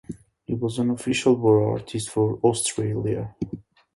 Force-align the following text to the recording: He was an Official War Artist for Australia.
He 0.47 0.55
was 0.55 0.79
an 0.79 0.89
Official 0.89 1.35
War 1.35 1.73
Artist 1.77 2.09
for 2.09 2.37
Australia. 2.41 3.35